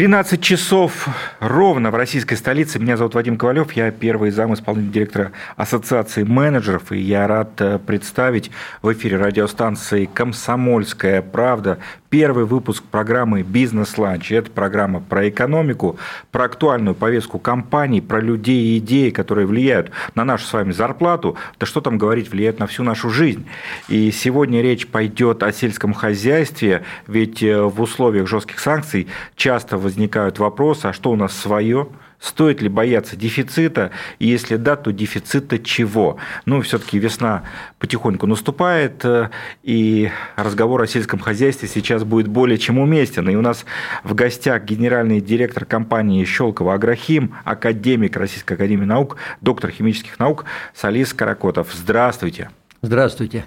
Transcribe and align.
13 0.00 0.42
часов 0.42 1.08
ровно 1.40 1.90
в 1.90 1.94
российской 1.94 2.36
столице. 2.36 2.78
Меня 2.78 2.96
зовут 2.96 3.14
Вадим 3.14 3.36
Ковалев, 3.36 3.72
я 3.72 3.90
первый 3.90 4.30
зам 4.30 4.54
исполнительного 4.54 4.94
директора 4.94 5.32
Ассоциации 5.58 6.22
менеджеров, 6.22 6.90
и 6.90 6.98
я 6.98 7.26
рад 7.26 7.60
э, 7.60 7.78
представить 7.78 8.50
в 8.80 8.90
эфире 8.94 9.18
радиостанции 9.18 10.06
«Комсомольская 10.06 11.20
правда» 11.20 11.80
первый 12.10 12.44
выпуск 12.44 12.82
программы 12.82 13.42
«Бизнес-ланч». 13.42 14.32
Это 14.32 14.50
программа 14.50 15.00
про 15.00 15.28
экономику, 15.28 15.96
про 16.32 16.44
актуальную 16.44 16.96
повестку 16.96 17.38
компаний, 17.38 18.00
про 18.00 18.20
людей 18.20 18.74
и 18.74 18.78
идеи, 18.78 19.10
которые 19.10 19.46
влияют 19.46 19.92
на 20.16 20.24
нашу 20.24 20.44
с 20.44 20.52
вами 20.52 20.72
зарплату, 20.72 21.36
да 21.58 21.66
что 21.66 21.80
там 21.80 21.96
говорить, 21.96 22.30
влияют 22.30 22.58
на 22.58 22.66
всю 22.66 22.82
нашу 22.82 23.10
жизнь. 23.10 23.46
И 23.88 24.10
сегодня 24.10 24.60
речь 24.60 24.88
пойдет 24.88 25.42
о 25.44 25.52
сельском 25.52 25.94
хозяйстве, 25.94 26.82
ведь 27.06 27.42
э, 27.42 27.62
в 27.62 27.80
условиях 27.80 28.26
жестких 28.26 28.58
санкций 28.58 29.06
часто 29.36 29.78
возникают 29.78 30.40
вопросы, 30.40 30.86
а 30.86 30.92
что 30.92 31.12
у 31.12 31.16
нас 31.16 31.32
свое, 31.32 31.86
Стоит 32.20 32.60
ли 32.60 32.68
бояться 32.68 33.16
дефицита? 33.16 33.90
И 34.18 34.26
если 34.26 34.56
да, 34.56 34.76
то 34.76 34.92
дефицита 34.92 35.58
чего? 35.58 36.18
Ну, 36.44 36.60
все-таки 36.60 36.98
весна 36.98 37.44
потихоньку 37.78 38.26
наступает, 38.26 39.02
э, 39.06 39.30
и 39.62 40.10
разговор 40.36 40.82
о 40.82 40.86
сельском 40.86 41.18
хозяйстве 41.18 41.66
сейчас 41.66 42.04
будет 42.04 42.28
более 42.28 42.58
чем 42.58 42.78
уместен. 42.78 43.28
И 43.30 43.36
у 43.36 43.40
нас 43.40 43.64
в 44.04 44.14
гостях 44.14 44.64
генеральный 44.64 45.22
директор 45.22 45.64
компании 45.64 46.24
Щелково 46.26 46.74
Агрохим, 46.74 47.34
академик 47.44 48.16
Российской 48.18 48.52
Академии 48.52 48.84
Наук, 48.84 49.16
доктор 49.40 49.70
химических 49.70 50.18
наук 50.18 50.44
Салис 50.74 51.14
Каракотов. 51.14 51.68
Здравствуйте. 51.72 52.50
Здравствуйте. 52.82 53.44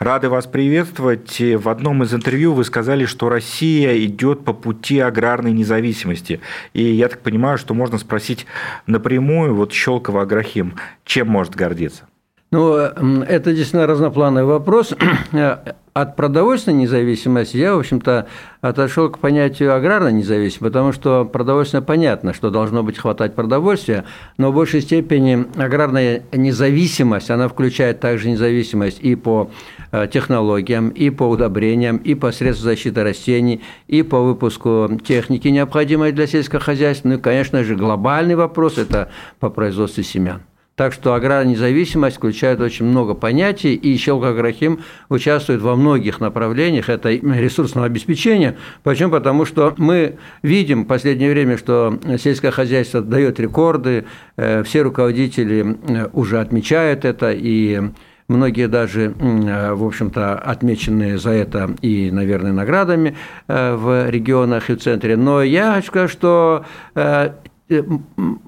Рады 0.00 0.28
вас 0.28 0.48
приветствовать. 0.48 1.38
В 1.38 1.68
одном 1.68 2.02
из 2.02 2.12
интервью 2.12 2.52
вы 2.52 2.64
сказали, 2.64 3.04
что 3.04 3.28
Россия 3.28 3.96
идет 4.04 4.44
по 4.44 4.52
пути 4.52 4.98
аграрной 4.98 5.52
независимости. 5.52 6.40
И 6.72 6.82
я 6.82 7.08
так 7.08 7.20
понимаю, 7.20 7.58
что 7.58 7.74
можно 7.74 7.96
спросить 7.96 8.44
напрямую, 8.88 9.54
вот 9.54 9.72
Щелково 9.72 10.22
Агрохим, 10.22 10.74
чем 11.04 11.28
может 11.28 11.54
гордиться? 11.54 12.08
Ну, 12.52 12.74
это 12.76 13.54
действительно 13.54 13.86
разноплановый 13.86 14.44
вопрос. 14.44 14.92
От 15.94 16.16
продовольственной 16.16 16.82
независимости 16.82 17.56
я, 17.56 17.74
в 17.74 17.78
общем-то, 17.78 18.26
отошел 18.60 19.08
к 19.08 19.18
понятию 19.18 19.74
аграрной 19.74 20.12
независимости, 20.12 20.62
потому 20.62 20.92
что 20.92 21.24
продовольствие 21.24 21.82
понятно, 21.82 22.34
что 22.34 22.50
должно 22.50 22.82
быть 22.82 22.98
хватать 22.98 23.34
продовольствия, 23.34 24.04
но 24.36 24.50
в 24.50 24.54
большей 24.54 24.82
степени 24.82 25.46
аграрная 25.56 26.24
независимость, 26.32 27.30
она 27.30 27.48
включает 27.48 28.00
также 28.00 28.30
независимость 28.30 29.00
и 29.00 29.14
по 29.14 29.50
э, 29.90 30.06
технологиям, 30.12 30.90
и 30.90 31.08
по 31.08 31.24
удобрениям, 31.24 31.96
и 31.96 32.14
по 32.14 32.32
средствам 32.32 32.70
защиты 32.70 33.02
растений, 33.02 33.62
и 33.86 34.02
по 34.02 34.20
выпуску 34.20 34.90
техники, 35.02 35.48
необходимой 35.48 36.12
для 36.12 36.26
сельского 36.26 36.60
хозяйства. 36.60 37.08
Ну 37.08 37.14
и, 37.14 37.18
конечно 37.18 37.64
же, 37.64 37.76
глобальный 37.76 38.34
вопрос– 38.34 38.76
это 38.76 39.10
по 39.40 39.48
производству 39.48 40.02
семян. 40.02 40.42
Так 40.74 40.94
что 40.94 41.12
аграрная 41.12 41.52
независимость 41.52 42.16
включает 42.16 42.60
очень 42.60 42.86
много 42.86 43.12
понятий, 43.12 43.74
и 43.74 43.94
Щелкограхим 43.96 44.80
участвует 45.10 45.60
во 45.60 45.76
многих 45.76 46.18
направлениях. 46.18 46.88
Это 46.88 47.10
ресурсного 47.10 47.86
обеспечения. 47.86 48.56
Почему? 48.82 49.10
Потому 49.10 49.44
что 49.44 49.74
мы 49.76 50.16
видим 50.42 50.84
в 50.84 50.86
последнее 50.86 51.30
время, 51.30 51.58
что 51.58 51.98
сельское 52.18 52.50
хозяйство 52.50 53.02
дает 53.02 53.38
рекорды, 53.38 54.06
э, 54.36 54.62
все 54.62 54.80
руководители 54.80 55.76
э, 55.88 56.08
уже 56.14 56.40
отмечают 56.40 57.04
это, 57.04 57.32
и 57.32 57.82
многие 58.28 58.66
даже, 58.66 59.12
э, 59.20 59.74
в 59.74 59.84
общем-то, 59.84 60.36
отмечены 60.38 61.18
за 61.18 61.30
это 61.32 61.76
и, 61.82 62.10
наверное, 62.10 62.52
наградами 62.52 63.14
в 63.46 64.08
регионах 64.08 64.70
и 64.70 64.74
в 64.74 64.80
центре. 64.80 65.18
Но 65.18 65.42
я 65.42 65.74
хочу 65.74 65.88
сказать, 65.88 66.10
что 66.10 66.64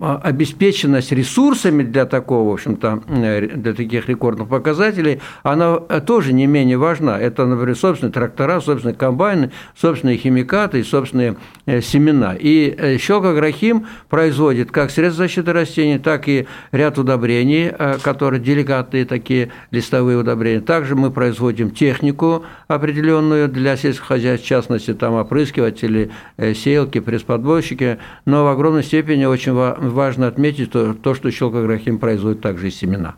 обеспеченность 0.00 1.12
ресурсами 1.12 1.82
для 1.82 2.04
такого, 2.04 2.50
в 2.50 2.52
общем-то, 2.52 3.02
э, 3.08 3.46
для 3.56 3.72
таких 3.72 4.08
рекордных 4.08 4.48
показателей, 4.48 5.20
она 5.42 5.78
э, 5.88 6.00
тоже 6.00 6.32
не 6.32 6.46
менее 6.46 6.76
важна. 6.76 7.18
Это, 7.18 7.46
например, 7.46 7.76
собственные 7.76 8.12
трактора, 8.12 8.60
собственные 8.60 8.96
комбайны, 8.96 9.50
собственные 9.76 10.18
химикаты 10.18 10.80
и 10.80 10.82
собственные 10.82 11.36
семена. 11.66 12.34
И 12.38 12.98
Щелкограхим 12.98 13.86
производит 14.08 14.70
как 14.70 14.90
средства 14.90 15.24
защиты 15.24 15.52
растений, 15.52 15.98
так 15.98 16.28
и 16.28 16.46
ряд 16.72 16.98
удобрений, 16.98 17.70
которые 18.02 18.40
деликатные 18.40 19.04
такие 19.04 19.50
листовые 19.70 20.18
удобрения. 20.18 20.60
Также 20.60 20.96
мы 20.96 21.10
производим 21.10 21.70
технику 21.70 22.44
определенную 22.68 23.48
для 23.48 23.76
сельского 23.76 24.08
хозяйства, 24.08 24.44
в 24.44 24.48
частности, 24.48 24.92
там 24.92 25.14
опрыскиватели, 25.14 26.10
сеялки, 26.38 27.00
присподбойщики, 27.00 27.98
но 28.26 28.44
в 28.44 28.48
огромной 28.48 28.82
степени 28.82 29.03
степени 29.04 29.26
очень 29.26 29.52
важно 29.52 30.26
отметить 30.26 30.70
то, 30.70 30.94
то 30.94 31.14
что 31.14 31.30
щелкограхим 31.30 31.98
производит 31.98 32.40
также 32.40 32.68
и 32.68 32.70
семена. 32.70 33.16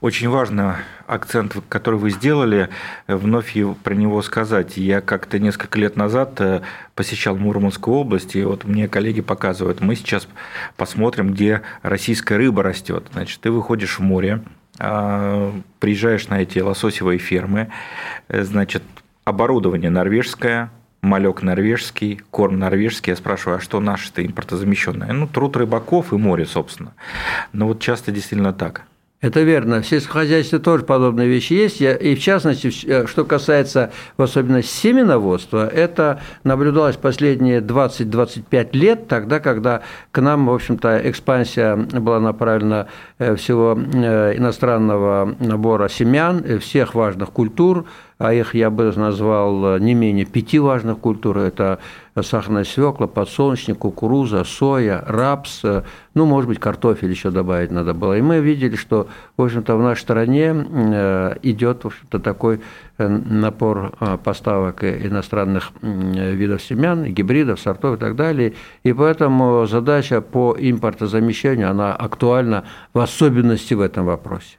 Очень 0.00 0.28
важно 0.28 0.76
акцент, 1.06 1.56
который 1.68 1.98
вы 1.98 2.10
сделали, 2.10 2.68
вновь 3.08 3.56
про 3.82 3.94
него 3.94 4.22
сказать. 4.22 4.76
Я 4.76 5.00
как-то 5.00 5.40
несколько 5.40 5.78
лет 5.80 5.96
назад 5.96 6.40
э, 6.40 6.60
посещал 6.94 7.36
Мурманскую 7.36 7.96
область, 7.96 8.36
и 8.36 8.44
вот 8.44 8.64
мне 8.64 8.86
коллеги 8.86 9.20
показывают, 9.20 9.80
мы 9.80 9.96
сейчас 9.96 10.28
посмотрим, 10.76 11.32
где 11.32 11.62
российская 11.82 12.36
рыба 12.36 12.62
растет. 12.62 13.08
Значит, 13.12 13.40
ты 13.40 13.50
выходишь 13.50 13.98
в 13.98 14.02
море, 14.02 14.42
а, 14.78 15.52
приезжаешь 15.80 16.28
на 16.28 16.42
эти 16.42 16.58
лососевые 16.58 17.18
фермы, 17.18 17.70
э, 18.28 18.42
значит, 18.42 18.82
оборудование 19.24 19.90
норвежское, 19.90 20.70
малек 21.04 21.42
норвежский, 21.42 22.20
корм 22.30 22.58
норвежский. 22.58 23.10
Я 23.10 23.16
спрашиваю, 23.16 23.58
а 23.58 23.60
что 23.60 23.80
наше-то 23.80 24.24
импортозамещенное? 24.24 25.12
Ну, 25.12 25.26
труд 25.26 25.56
рыбаков 25.56 26.12
и 26.12 26.16
море, 26.16 26.46
собственно. 26.46 26.94
Но 27.52 27.66
вот 27.66 27.80
часто 27.80 28.10
действительно 28.10 28.52
так. 28.52 28.84
Это 29.24 29.40
верно. 29.40 29.80
В 29.80 29.86
сельскохозяйстве 29.86 30.58
тоже 30.58 30.84
подобные 30.84 31.26
вещи 31.26 31.54
есть. 31.54 31.80
И 31.80 32.14
в 32.14 32.20
частности, 32.20 32.70
э, 32.86 33.06
что 33.06 33.24
касается 33.24 33.90
в 34.18 34.22
особенности 34.22 34.70
семеноводства, 34.70 35.66
это 35.66 36.20
наблюдалось 36.42 36.96
последние 36.96 37.62
20-25 37.62 38.68
лет, 38.76 39.08
тогда, 39.08 39.40
когда 39.40 39.80
к 40.10 40.20
нам, 40.20 40.44
в 40.44 40.52
общем-то, 40.52 41.00
экспансия 41.08 41.74
была 41.74 42.20
направлена 42.20 42.88
э, 43.18 43.34
всего 43.36 43.78
э, 43.78 44.36
иностранного 44.36 45.34
набора 45.40 45.88
семян, 45.88 46.60
всех 46.60 46.94
важных 46.94 47.30
культур, 47.30 47.86
а 48.18 48.32
их 48.32 48.54
я 48.54 48.70
бы 48.70 48.92
назвал 48.96 49.78
не 49.78 49.94
менее 49.94 50.24
пяти 50.24 50.58
важных 50.58 50.98
культур. 50.98 51.38
Это 51.38 51.78
сахарная 52.20 52.64
свекла, 52.64 53.06
подсолнечник, 53.06 53.78
кукуруза, 53.78 54.44
соя, 54.44 55.02
рапс, 55.06 55.62
ну, 56.14 56.26
может 56.26 56.48
быть, 56.48 56.60
картофель 56.60 57.10
еще 57.10 57.30
добавить 57.30 57.72
надо 57.72 57.92
было. 57.92 58.16
И 58.16 58.22
мы 58.22 58.38
видели, 58.38 58.76
что, 58.76 59.08
в 59.36 59.42
общем-то, 59.42 59.76
в 59.76 59.82
нашей 59.82 60.00
стране 60.00 60.54
э, 60.54 61.36
идет, 61.42 61.82
в 61.82 61.88
общем-то, 61.88 62.20
такой 62.20 62.60
э, 62.98 63.08
напор 63.08 63.94
э, 63.98 64.16
поставок 64.22 64.84
иностранных 64.84 65.72
видов 65.82 66.62
семян, 66.62 67.04
гибридов, 67.04 67.58
сортов 67.60 67.96
и 67.96 67.98
так 67.98 68.14
далее. 68.14 68.54
И 68.84 68.92
поэтому 68.92 69.66
задача 69.66 70.20
по 70.20 70.56
импортозамещению, 70.58 71.70
она 71.70 71.94
актуальна 71.94 72.64
в 72.92 73.00
особенности 73.00 73.74
в 73.74 73.80
этом 73.80 74.06
вопросе. 74.06 74.56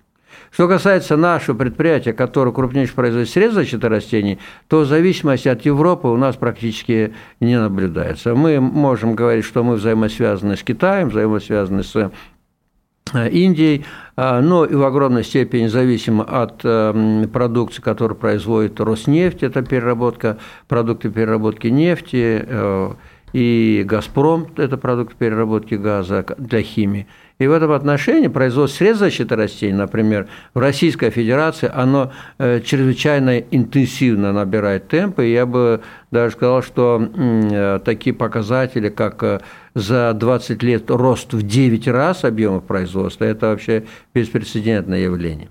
Что 0.51 0.67
касается 0.67 1.17
нашего 1.17 1.57
предприятия, 1.57 2.13
которое 2.13 2.51
крупнейшее 2.51 2.95
производит 2.95 3.29
средств 3.29 3.55
защиты 3.55 3.89
растений, 3.89 4.39
то 4.67 4.85
зависимость 4.85 5.47
от 5.47 5.65
Европы 5.65 6.07
у 6.07 6.17
нас 6.17 6.35
практически 6.35 7.13
не 7.39 7.59
наблюдается. 7.59 8.35
Мы 8.35 8.59
можем 8.59 9.15
говорить, 9.15 9.45
что 9.45 9.63
мы 9.63 9.75
взаимосвязаны 9.75 10.55
с 10.55 10.63
Китаем, 10.63 11.09
взаимосвязаны 11.09 11.83
с 11.83 12.11
э, 13.13 13.29
Индией, 13.29 13.85
а, 14.15 14.41
но 14.41 14.65
и 14.65 14.75
в 14.75 14.83
огромной 14.83 15.23
степени 15.23 15.67
зависим 15.67 16.21
от 16.21 16.61
э, 16.63 17.25
продукции, 17.31 17.81
которую 17.81 18.17
производит 18.17 18.79
Роснефть, 18.79 19.43
это 19.43 19.61
переработка, 19.61 20.37
продукты 20.67 21.09
переработки 21.09 21.67
нефти, 21.67 22.43
э, 22.47 22.93
и 23.35 23.83
«Газпром»– 23.85 24.47
это 24.55 24.77
продукт 24.77 25.17
переработки 25.17 25.73
газа 25.73 26.25
для 26.37 26.61
химии. 26.61 27.05
И 27.37 27.47
в 27.47 27.51
этом 27.51 27.73
отношении 27.73 28.27
производство 28.27 28.77
средств 28.77 29.01
защиты 29.01 29.35
растений, 29.35 29.73
например, 29.73 30.27
в 30.53 30.59
Российской 30.59 31.09
Федерации, 31.09 31.69
оно 31.73 32.13
э, 32.37 32.61
чрезвычайно 32.61 33.39
интенсивно 33.39 34.31
набирает 34.31 34.87
темпы. 34.87 35.25
Я 35.25 35.45
бы 35.45 35.81
даже 36.11 36.35
сказал, 36.35 36.63
что 36.63 37.01
э, 37.13 37.79
такие 37.83 38.15
показатели, 38.15 38.87
как 38.87 39.21
э, 39.23 39.41
за 39.73 40.13
20 40.13 40.63
лет 40.63 40.89
рост 40.89 41.33
в 41.33 41.45
9 41.45 41.89
раз 41.89 42.23
объемов 42.23 42.63
производства, 42.63 43.25
это 43.25 43.47
вообще 43.47 43.83
беспрецедентное 44.13 44.99
явление. 44.99 45.49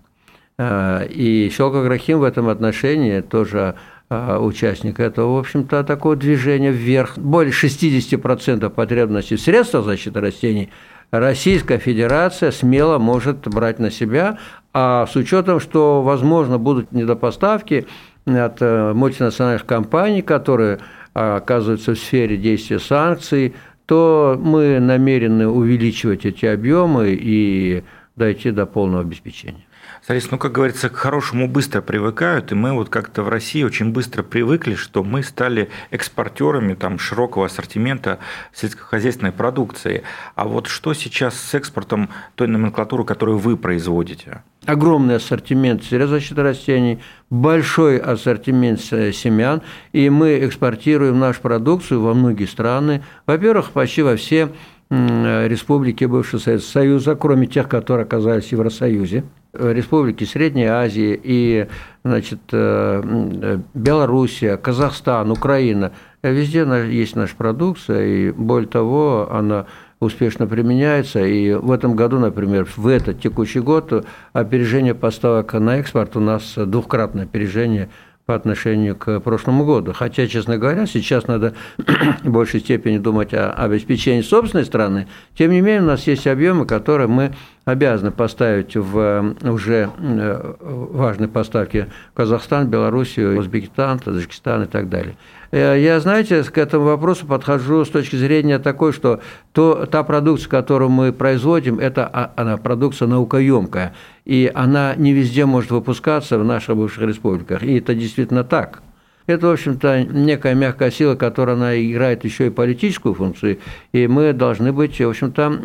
И 0.57 1.53
Щелкограхим 1.53 2.21
в 2.21 2.23
этом 2.23 2.49
отношении 2.49 3.21
тоже 3.23 3.75
участник 4.09 5.01
этого, 5.01 5.35
в 5.35 5.39
общем-то, 5.41 5.83
такого 5.83 6.15
движения 6.15 6.71
вверх. 6.71 7.19
Более 7.19 7.53
60% 7.53 8.71
потребностей 8.71 9.35
в 9.35 9.41
средствах 9.41 9.85
защиты 9.85 10.21
растений– 10.21 10.71
Российская 11.21 11.79
Федерация 11.79 12.51
смело 12.51 12.99
может 12.99 13.47
брать 13.49 13.79
на 13.79 13.91
себя, 13.91 14.39
а 14.73 15.07
с 15.07 15.15
учетом, 15.15 15.61
что, 15.61 16.03
возможно, 16.03 16.59
будут 16.59 16.93
недопоставки 16.93 17.87
от 18.27 18.61
э, 18.61 18.93
мультинациональных 18.93 19.65
компаний, 19.65 20.23
которые 20.23 20.81
оказываются 21.13 21.95
в 21.95 21.99
сфере 21.99 22.37
действия 22.37 22.81
санкций, 22.81 23.55
то 23.87 24.37
мы 24.41 24.81
намерены 24.81 25.47
увеличивать 25.47 26.27
эти 26.27 26.47
объемы 26.47 27.11
и 27.11 27.85
дойти 28.17 28.51
до 28.51 28.67
полного 28.67 29.03
обеспечения. 29.03 29.64
Старец, 30.05 30.31
ну, 30.31 30.37
как 30.37 30.53
говорится, 30.53 30.91
к 30.91 30.97
хорошему 30.97 31.49
быстро 31.49 31.81
привыкают, 31.81 32.53
и 32.53 32.55
мы 32.55 32.75
вот 32.75 32.91
как-то 32.91 33.23
в 33.23 33.31
России 33.31 33.63
очень 33.63 33.91
быстро 33.91 34.23
привыкли, 34.23 34.75
что 34.75 35.03
мы 35.03 35.23
стали 35.23 35.71
экспортерами 35.91 36.75
там, 36.75 36.99
широкого 36.99 37.47
ассортимента 37.47 38.19
сельскохозяйственной 38.53 39.33
продукции. 39.33 40.03
А 40.35 40.45
вот 40.45 40.67
что 40.67 40.93
сейчас 40.93 41.41
с 41.41 41.55
экспортом 41.55 42.11
той 42.35 42.49
номенклатуры, 42.49 43.05
которую 43.05 43.39
вы 43.39 43.57
производите? 43.57 44.43
огромный 44.67 45.17
ассортимент 45.17 45.85
средств 45.85 46.11
защиты 46.11 46.43
растений, 46.43 46.99
большой 47.31 47.97
ассортимент 47.97 48.81
семян, 48.81 49.63
и 49.93 50.11
мы 50.11 50.45
экспортируем 50.45 51.19
нашу 51.19 51.41
продукцию 51.41 52.03
во 52.03 52.13
многие 52.13 52.47
страны. 52.47 53.03
Во-первых, 53.27 53.71
почти 53.71 54.03
во 54.03 54.17
все 54.17 54.51
республики 54.91 56.05
бывшего 56.05 56.41
Советского 56.41 56.73
Союза, 56.73 57.17
кроме 57.17 57.47
тех, 57.47 57.71
которые 57.71 58.05
оказались 58.05 58.49
в 58.49 58.53
Евросоюзе. 58.53 59.25
Э, 59.57 59.73
республики 59.73 60.25
Средней 60.25 60.67
Азии 60.67 61.19
и 61.23 61.69
значит, 62.03 62.41
э, 62.51 63.03
э, 63.05 63.59
Белоруссия, 63.73 64.57
Казахстан, 64.57 65.31
Украина. 65.31 65.93
Везде 66.23 66.67
есть 66.91 67.15
наша 67.15 67.37
продукция, 67.37 68.05
и 68.07 68.31
более 68.33 68.69
того, 68.69 69.29
она 69.31 69.67
успешно 70.01 70.49
применяется. 70.49 71.25
И 71.25 71.53
в 71.53 71.71
этом 71.71 71.95
году, 71.95 72.19
например, 72.19 72.67
в 72.77 72.89
этот 72.89 73.21
текущий 73.21 73.61
год 73.61 74.07
опережение 74.33 74.95
поставок 74.95 75.53
на 75.53 75.79
экспорт 75.79 76.17
у 76.17 76.21
нас 76.21 76.55
двукратное 76.57 77.25
опережение 77.25 77.91
по 78.27 78.35
отношению 78.35 78.97
к 78.97 79.21
прошлому 79.21 79.65
году. 79.65 79.93
Хотя, 79.93 80.27
честно 80.27 80.57
говоря, 80.57 80.87
сейчас 80.87 81.27
надо 81.27 81.55
в 82.25 82.31
большей 82.31 82.61
степени 82.61 82.99
думать 82.99 83.35
о 83.35 83.53
обеспечении 83.53 84.23
собственной 84.23 84.65
страны. 84.65 85.07
Тем 85.37 85.53
не 85.53 85.61
менее, 85.61 85.83
у 85.83 85.87
нас 85.87 86.07
есть 86.07 86.27
объемы, 86.27 86.67
которые 86.67 87.07
мы 87.07 87.35
обязаны 87.65 88.11
поставить 88.11 88.77
в 88.77 89.37
уже 89.43 89.91
э, 89.99 90.55
важные 90.61 91.29
поставки 91.29 91.87
в 92.13 92.17
Казахстан, 92.17 92.69
Белоруссию, 92.69 93.39
Узбекистан, 93.39 93.99
Таджикистан 93.99 94.65
и 94.65 94.67
так 94.67 94.89
далее. 94.89 95.17
Э, 95.51 95.81
я, 95.81 95.99
знаете, 96.01 96.43
к 96.43 96.59
этому 96.59 96.85
вопросу 96.85 97.27
подхожу 97.27 97.85
с 97.85 97.89
точки 97.89 98.17
зрения 98.17 98.59
такой, 98.59 98.93
что 98.93 99.21
то, 99.53 99.87
та 99.87 100.03
продукция, 100.03 100.51
которую 100.51 100.91
мы 100.91 101.13
производим, 101.13 101.79
это 101.79 102.09
а, 102.13 102.33
она 102.37 102.59
продукция 102.59 103.09
наукоемкая, 103.09 103.95
и 104.27 104.51
она 104.55 104.95
не 104.97 105.13
везде 105.13 105.47
может 105.47 105.71
выпускаться 105.71 106.39
в 106.39 106.45
наших 106.45 106.77
бывших 106.77 107.05
республиках. 107.05 107.63
И 107.63 107.79
это 107.79 107.95
действительно 107.95 108.45
так. 108.45 108.83
Это, 109.27 109.47
в 109.47 109.53
общем-то, 109.53 110.03
некая 110.05 110.55
мягкая 110.55 110.91
сила, 110.91 111.15
которая 111.15 111.57
она 111.57 111.83
играет 111.83 112.25
еще 112.25 112.49
и 112.49 112.51
политическую 112.51 113.15
функцию, 113.15 113.59
и 113.93 114.07
мы 114.07 114.35
должны 114.35 114.71
быть, 114.71 115.01
в 115.01 115.09
общем-то, 115.09 115.61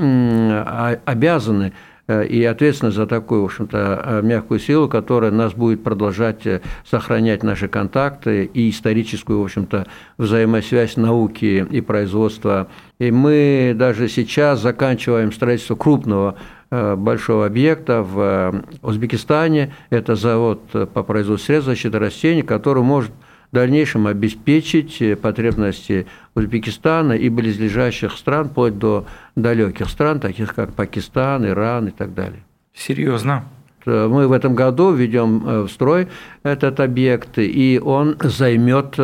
а, 0.65 0.99
обязаны 1.03 1.73
Э, 1.73 1.88
и 2.09 2.43
ответственность 2.43 2.97
за 2.97 3.05
такую, 3.05 3.43
в 3.43 3.45
общем-то, 3.45 4.03
э, 4.03 4.21
мягкую 4.23 4.59
силу, 4.59 4.89
которая 4.89 5.31
нас 5.31 5.53
будет 5.53 5.83
продолжать 5.83 6.45
э, 6.47 6.61
сохранять 6.83 7.43
наши 7.43 7.67
контакты 7.67 8.45
и 8.45 8.69
историческую, 8.69 9.41
в 9.41 9.43
общем-то, 9.43 9.85
взаимосвязь 10.17 10.97
науки 10.97 11.67
и 11.69 11.81
производства. 11.81 12.67
И 12.97 13.11
мы 13.11 13.73
даже 13.75 14.09
сейчас 14.09 14.61
заканчиваем 14.61 15.31
строительство 15.31 15.75
крупного 15.75 16.35
большого 16.71 17.47
объекта 17.47 18.03
в 18.03 18.63
Узбекистане. 18.83 19.73
Это 19.89 20.15
завод 20.15 20.61
по 20.71 21.01
производству 21.01 21.47
средств 21.47 21.65
защиты 21.65 21.97
растений, 21.97 22.43
который 22.43 22.83
может 22.83 23.11
в 23.51 23.55
дальнейшем 23.55 24.07
обеспечить 24.07 25.01
э, 25.01 25.15
потребности 25.15 26.05
Узбекистана 26.35 27.13
и 27.13 27.29
близлежащих 27.29 28.13
стран, 28.13 28.49
вплоть 28.49 28.77
до 28.77 29.05
далеких 29.35 29.89
стран, 29.89 30.19
таких 30.19 30.53
как 30.53 30.73
Пакистан, 30.73 31.45
Иран 31.47 31.87
и 31.87 31.91
так 31.91 32.13
далее. 32.13 32.43
Серьезно? 32.73 33.45
Э, 33.85 34.07
мы 34.07 34.27
в 34.27 34.31
этом 34.31 34.53
году 34.53 34.91
введем 34.91 35.47
э, 35.47 35.61
в 35.63 35.69
строй 35.69 36.07
этот 36.43 36.79
объект, 36.79 37.37
и 37.37 37.81
он 37.83 38.17
займет 38.21 38.97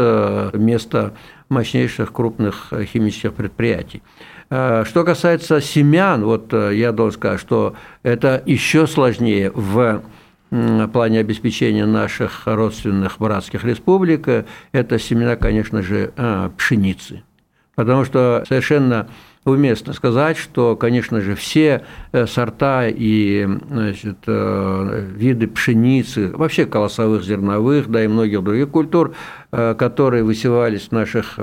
место 0.53 1.13
мощнейших 1.49 2.11
крупных 2.11 2.71
химических 2.91 3.33
предприятий. 3.33 4.01
Что 4.47 5.03
касается 5.03 5.59
семян, 5.59 6.23
вот 6.23 6.53
я 6.53 6.91
должен 6.91 7.19
сказать, 7.19 7.39
что 7.39 7.75
это 8.03 8.41
еще 8.45 8.85
сложнее 8.85 9.51
в 9.53 10.03
в 10.51 10.87
плане 10.87 11.19
обеспечения 11.19 11.85
наших 11.85 12.43
родственных 12.45 13.17
братских 13.19 13.63
республик, 13.63 14.27
это 14.71 14.99
семена, 14.99 15.35
конечно 15.35 15.81
же, 15.81 16.13
а, 16.17 16.51
пшеницы. 16.57 17.23
Потому 17.75 18.05
что 18.05 18.43
совершенно 18.47 19.09
уместно 19.43 19.93
сказать, 19.93 20.37
что, 20.37 20.75
конечно 20.75 21.21
же, 21.21 21.35
все 21.35 21.83
э, 22.11 22.25
сорта 22.25 22.87
и 22.87 23.47
значит, 23.69 24.17
э, 24.25 25.07
виды 25.13 25.47
пшеницы, 25.47 26.31
вообще 26.35 26.65
колосовых 26.65 27.23
зерновых, 27.23 27.89
да 27.89 28.03
и 28.03 28.07
многих 28.07 28.43
других 28.43 28.69
культур, 28.69 29.13
э, 29.51 29.75
которые 29.77 30.23
высевались 30.23 30.87
в 30.87 30.91
наших 30.93 31.37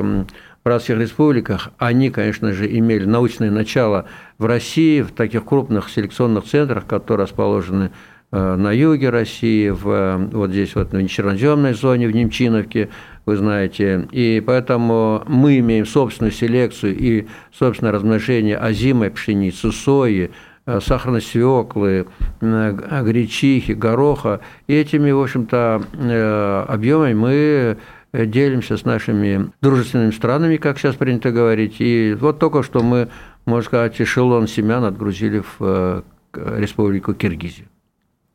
братских 0.65 0.99
республиках, 0.99 1.71
они, 1.79 2.11
конечно 2.11 2.53
же, 2.53 2.67
имели 2.67 3.05
научное 3.05 3.51
начало 3.51 4.07
в 4.39 4.47
России, 4.47 5.03
в 5.03 5.13
таких 5.13 5.45
крупных 5.45 5.89
селекционных 5.89 6.45
центрах, 6.45 6.87
которые 6.87 7.25
расположены 7.25 7.91
Э, 7.91 8.12
на 8.33 8.73
юге 8.73 9.11
России, 9.11 9.69
в, 9.69 10.29
вот 10.33 10.51
здесь 10.51 10.75
вот 10.75 10.93
в 10.93 11.09
черноземной 11.09 11.75
зоне, 11.75 12.09
в 12.09 12.13
Немчиновке, 12.13 12.89
вы 13.27 13.37
знаете. 13.37 14.09
И 14.11 14.43
поэтому 14.45 15.23
мы 15.27 15.59
имеем 15.59 15.87
собственную 15.87 16.33
селекцию 16.33 16.97
и 16.99 17.27
собственное 17.53 17.93
размножение 17.93 18.57
озимой 18.57 19.11
пшеницы, 19.11 19.71
сои, 19.71 20.31
э, 20.65 20.81
сахарной 20.81 21.21
свеклы, 21.21 22.07
э, 22.41 23.03
гречихи, 23.05 23.73
гороха. 23.73 24.41
И 24.67 24.75
этими, 24.75 25.11
в 25.11 25.21
общем-то, 25.21 26.67
объемами 26.69 27.15
мы 27.15 27.79
делимся 28.13 28.77
с 28.77 28.85
нашими 28.85 29.51
дружественными 29.61 30.11
странами, 30.11 30.57
как 30.57 30.79
сейчас 30.79 30.97
принято 30.97 31.33
говорить. 31.33 31.77
И 31.81 32.17
вот 32.19 32.39
только 32.39 32.63
что 32.63 32.83
мы, 32.83 33.09
можно 33.45 33.65
сказать, 33.67 34.01
эшелон 34.01 34.49
семян 34.49 34.85
отгрузили 34.85 35.43
в 35.59 36.03
Республику 36.35 37.13
Киргизию. 37.15 37.69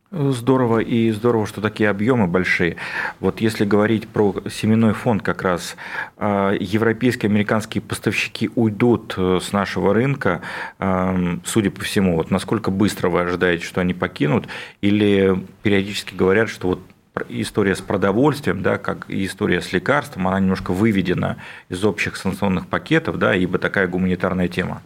Здорово 0.10 0.80
и 0.80 1.12
здорово, 1.12 1.46
что 1.46 1.60
такие 1.60 1.90
объемы 1.90 2.28
большие. 2.28 2.78
Вот 3.20 3.42
если 3.42 3.66
говорить 3.66 4.08
про 4.08 4.34
семенной 4.50 4.94
фонд 4.94 5.22
как 5.22 5.42
раз, 5.42 5.76
а, 6.16 6.54
европейские, 6.54 7.30
американские 7.30 7.82
поставщики 7.82 8.50
уйдут 8.56 9.16
э, 9.18 9.40
с 9.44 9.52
нашего 9.52 9.94
рынка, 9.94 10.42
судя 10.80 11.72
по 11.72 11.82
всему, 11.82 12.16
вот 12.16 12.32
насколько 12.32 12.72
быстро 12.72 13.10
вы 13.10 13.22
ожидаете, 13.22 13.66
что 13.66 13.82
они 13.82 13.94
покинут, 13.94 14.48
или 14.80 15.44
периодически 15.62 16.16
говорят, 16.16 16.48
что 16.50 16.70
вот 16.70 16.82
история 17.28 17.76
с 17.76 17.82
продовольствием, 17.82 18.62
да, 18.62 18.78
как 18.78 19.10
и 19.10 19.26
история 19.26 19.62
с 19.62 19.74
лекарством, 19.74 20.28
она 20.28 20.40
немножко 20.40 20.72
выведена 20.72 21.38
из 21.68 21.84
общих 21.84 22.16
санкционных 22.16 22.68
пакетов, 22.68 23.18
да, 23.18 23.36
ибо 23.36 23.58
такая 23.58 23.88
гуманитарная 23.88 24.48
тема. 24.48 24.82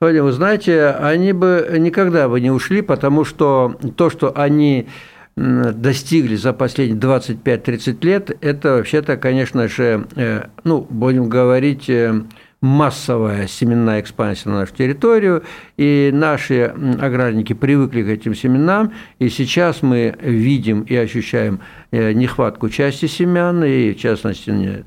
Владимир, 0.00 0.24
вы 0.24 0.32
знаете, 0.32 0.88
они 0.88 1.32
бы 1.32 1.68
никогда 1.78 2.28
бы 2.28 2.40
не 2.40 2.50
ушли, 2.50 2.82
потому 2.82 3.24
что 3.24 3.78
то, 3.96 4.10
что 4.10 4.36
они 4.36 4.88
достигли 5.36 6.36
за 6.36 6.52
последние 6.52 7.00
25-30 7.00 8.04
лет, 8.04 8.36
это 8.40 8.74
вообще-то, 8.74 9.16
конечно 9.16 9.66
же, 9.68 10.06
э, 10.14 10.46
ну, 10.62 10.86
будем 10.88 11.28
говорить, 11.28 11.88
э, 11.88 12.22
массовая 12.60 13.46
семенная 13.46 14.00
экспансия 14.00 14.48
на 14.48 14.60
нашу 14.60 14.74
территорию, 14.74 15.42
и 15.76 16.10
наши 16.12 16.72
аграрники 17.00 17.52
привыкли 17.52 18.02
к 18.02 18.08
этим 18.08 18.34
семенам, 18.34 18.92
и 19.18 19.28
сейчас 19.28 19.82
мы 19.82 20.14
видим 20.20 20.82
и 20.82 20.94
ощущаем 20.94 21.60
э, 21.90 22.12
нехватку 22.12 22.68
части 22.68 23.06
семян, 23.06 23.64
и 23.64 23.92
в 23.92 23.98
частности 23.98 24.84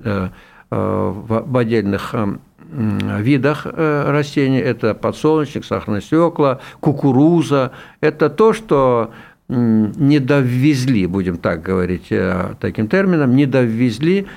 в 0.70 1.58
отдельных 1.58 2.14
видах 2.72 3.66
растений. 3.66 4.60
Это 4.60 4.94
подсолнечник, 4.94 5.66
сахарное 5.66 6.02
свекла, 6.02 6.60
кукуруза. 6.80 7.72
Это 8.02 8.30
то, 8.30 8.54
что 8.54 9.12
не 9.48 10.20
довезли, 10.20 11.08
будем 11.08 11.38
так 11.38 11.62
говорить 11.62 12.12
таким 12.60 12.88
термином, 12.88 13.36
не 13.36 13.46
довезли 13.46 14.28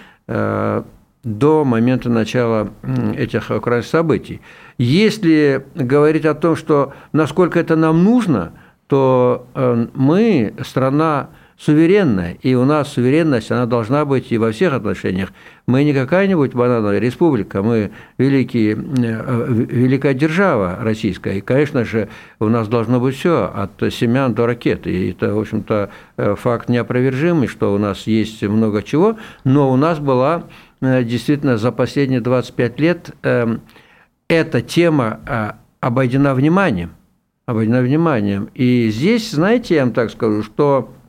до 1.23 1.65
момента 1.65 2.09
начала 2.09 2.71
этих 3.15 3.51
украинских 3.51 3.91
событий. 3.91 4.41
Если 4.79 5.67
говорить 5.75 6.25
о 6.25 6.35
том, 6.35 6.57
что 6.57 6.95
насколько 7.13 7.61
это 7.61 7.77
нам 7.77 8.05
нужно, 8.05 8.53
то 8.87 9.47
э, 9.55 9.87
мы 9.95 10.55
страна 10.65 11.29
суверенная, 11.61 12.39
и 12.41 12.55
у 12.55 12.65
нас 12.65 12.93
суверенность, 12.93 13.51
она 13.51 13.67
должна 13.67 14.07
быть 14.07 14.33
и 14.33 14.39
во 14.39 14.51
всех 14.51 14.73
отношениях. 14.73 15.33
Мы 15.67 15.85
не 15.85 15.93
какая-нибудь 15.93 16.55
банановая 16.55 17.01
республика, 17.01 17.63
мы 17.63 17.91
великий, 18.17 18.71
э, 18.73 19.47
великая 19.49 20.15
держава 20.15 20.79
российская, 20.81 21.35
и, 21.35 21.41
конечно 21.43 21.85
же, 21.85 22.09
у 22.39 22.47
нас 22.47 22.69
должно 22.69 22.99
быть 22.99 23.17
все 23.17 23.53
от 23.55 23.93
семян 23.93 24.33
до 24.33 24.47
ракет, 24.47 24.87
и 24.87 25.11
это, 25.11 25.35
в 25.35 25.39
общем-то, 25.39 25.91
э, 26.17 26.35
факт 26.37 26.71
неопровержимый, 26.71 27.47
что 27.49 27.75
у 27.75 27.79
нас 27.79 28.07
есть 28.07 28.43
много 28.43 28.83
чего, 28.83 29.17
но 29.45 29.71
у 29.71 29.77
нас 29.77 29.99
была 29.99 30.45
Э, 30.81 31.05
действительно 31.05 31.59
за 31.59 31.73
последние 31.73 32.21
25 32.21 32.81
лет 32.81 33.11
эм, 33.23 33.61
эта 34.29 34.63
тема 34.63 35.21
э, 35.27 35.53
обойдена 35.81 36.35
вниманием. 36.35 36.91
Обойдена 37.47 37.83
вниманием. 37.83 38.49
И 38.55 38.89
здесь, 38.91 39.31
знаете, 39.31 39.75
я 39.75 39.85
вам 39.85 39.93
так 39.93 40.11
скажу, 40.11 40.43
что 40.43 40.91
э, 40.91 41.00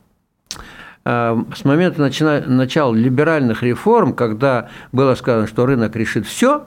с 1.04 1.64
момента 1.64 2.00
начала 2.00 2.92
либеральных 2.92 3.62
реформ, 3.62 4.12
когда 4.12 4.68
было 4.92 5.14
сказано, 5.14 5.46
что 5.46 5.66
рынок 5.66 5.96
решит 5.96 6.26
все, 6.26 6.66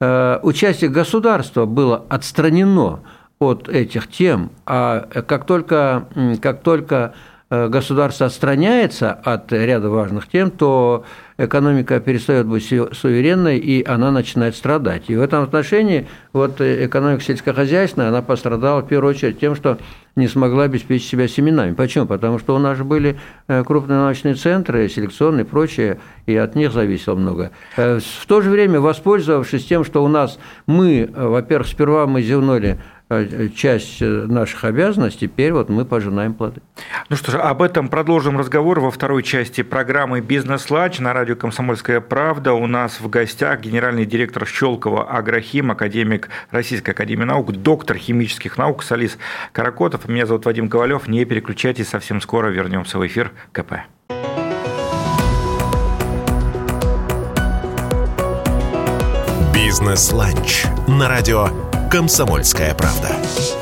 участие 0.00 0.90
государства 0.90 1.64
было 1.66 2.04
отстранено 2.08 3.00
от 3.38 3.68
этих 3.68 4.08
тем, 4.08 4.50
а 4.66 5.00
как 5.26 5.46
только, 5.46 6.06
как 6.40 6.62
только 6.62 7.14
государство 7.52 8.26
отстраняется 8.26 9.12
от 9.12 9.52
ряда 9.52 9.90
важных 9.90 10.26
тем, 10.26 10.50
то 10.50 11.04
экономика 11.36 12.00
перестает 12.00 12.46
быть 12.46 12.66
суверенной, 12.66 13.58
и 13.58 13.84
она 13.84 14.10
начинает 14.10 14.56
страдать. 14.56 15.04
И 15.08 15.16
в 15.16 15.20
этом 15.20 15.42
отношении 15.42 16.08
вот 16.32 16.60
экономика 16.60 17.22
сельскохозяйственная, 17.22 18.08
она 18.08 18.22
пострадала 18.22 18.80
в 18.80 18.88
первую 18.88 19.10
очередь 19.14 19.38
тем, 19.38 19.54
что 19.54 19.78
не 20.14 20.28
смогла 20.28 20.64
обеспечить 20.64 21.08
себя 21.08 21.26
семенами. 21.28 21.74
Почему? 21.74 22.06
Потому 22.06 22.38
что 22.38 22.54
у 22.54 22.58
нас 22.58 22.76
же 22.76 22.84
были 22.84 23.18
э, 23.48 23.64
крупные 23.64 23.98
научные 23.98 24.34
центры, 24.34 24.88
селекционные 24.88 25.44
и 25.44 25.48
прочее, 25.48 26.00
и 26.26 26.36
от 26.36 26.54
них 26.54 26.72
зависело 26.72 27.14
много. 27.14 27.50
Э, 27.76 27.98
в 27.98 28.26
то 28.26 28.42
же 28.42 28.50
время, 28.50 28.80
воспользовавшись 28.80 29.64
тем, 29.64 29.84
что 29.84 30.04
у 30.04 30.08
нас 30.08 30.38
мы, 30.66 31.10
э, 31.12 31.26
во-первых, 31.26 31.66
сперва 31.66 32.06
мы 32.06 32.20
зевнули 32.22 32.78
Э, 33.01 33.01
часть 33.54 34.02
э, 34.02 34.06
наших 34.06 34.64
обязанностей, 34.64 35.28
теперь 35.28 35.52
вот 35.52 35.68
мы 35.68 35.84
пожинаем 35.84 36.34
плоды. 36.34 36.60
Ну 37.08 37.16
что 37.16 37.32
ж, 37.32 37.34
об 37.36 37.62
этом 37.62 37.88
продолжим 37.88 38.38
разговор 38.38 38.80
во 38.80 38.90
второй 38.90 39.22
части 39.22 39.62
программы 39.62 40.20
«Бизнес-лач» 40.20 40.98
на 40.98 41.12
радио 41.12 41.36
«Комсомольская 41.36 42.00
правда». 42.00 42.52
У 42.52 42.66
нас 42.66 43.00
в 43.00 43.08
гостях 43.08 43.60
генеральный 43.60 44.06
директор 44.06 44.46
Щелкова 44.46 45.04
Агрохим, 45.04 45.70
академик 45.70 46.28
Российской 46.50 46.90
академии 46.90 47.24
наук, 47.24 47.52
доктор 47.52 47.96
химических 47.96 48.58
наук 48.58 48.82
Салис 48.82 49.18
Каракотов. 49.52 50.08
Меня 50.08 50.26
зовут 50.26 50.44
Вадим 50.44 50.68
Ковалев. 50.68 51.08
Не 51.08 51.24
переключайтесь, 51.24 51.88
совсем 51.88 52.20
скоро 52.20 52.48
вернемся 52.48 52.98
в 52.98 53.06
эфир 53.06 53.32
КП. 53.52 53.74
«Бизнес-ланч» 59.54 60.64
на 60.86 61.08
радио 61.08 61.48
«Комсомольская 61.92 62.74
правда». 62.74 63.61